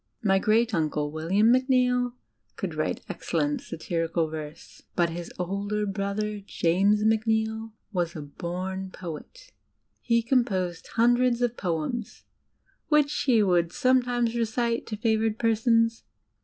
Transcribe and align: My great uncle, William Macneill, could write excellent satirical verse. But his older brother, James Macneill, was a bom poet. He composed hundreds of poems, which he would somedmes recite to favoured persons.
My 0.23 0.39
great 0.39 0.73
uncle, 0.73 1.11
William 1.11 1.51
Macneill, 1.51 2.13
could 2.55 2.73
write 2.73 3.01
excellent 3.07 3.61
satirical 3.61 4.29
verse. 4.31 4.81
But 4.95 5.11
his 5.11 5.31
older 5.37 5.85
brother, 5.85 6.39
James 6.39 7.03
Macneill, 7.05 7.73
was 7.93 8.15
a 8.15 8.23
bom 8.23 8.89
poet. 8.89 9.51
He 10.01 10.23
composed 10.23 10.87
hundreds 10.95 11.43
of 11.43 11.55
poems, 11.55 12.23
which 12.87 13.13
he 13.13 13.43
would 13.43 13.69
somedmes 13.69 14.35
recite 14.35 14.87
to 14.87 14.97
favoured 14.97 15.37
persons. 15.37 16.03